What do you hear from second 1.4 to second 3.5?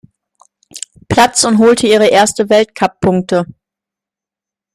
und holte ihre ersten Weltcuppunkte.